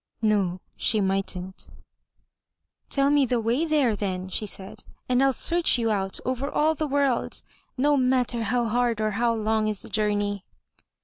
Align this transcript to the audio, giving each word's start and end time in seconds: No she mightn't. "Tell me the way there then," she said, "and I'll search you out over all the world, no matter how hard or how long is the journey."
No 0.23 0.61
she 0.75 0.99
mightn't. 0.99 1.69
"Tell 2.89 3.11
me 3.11 3.23
the 3.23 3.39
way 3.39 3.65
there 3.65 3.95
then," 3.95 4.29
she 4.29 4.47
said, 4.47 4.83
"and 5.07 5.21
I'll 5.21 5.31
search 5.31 5.77
you 5.77 5.91
out 5.91 6.19
over 6.25 6.49
all 6.49 6.73
the 6.73 6.87
world, 6.87 7.43
no 7.77 7.95
matter 7.95 8.41
how 8.45 8.65
hard 8.65 8.99
or 8.99 9.11
how 9.11 9.35
long 9.35 9.67
is 9.67 9.83
the 9.83 9.89
journey." 9.89 10.43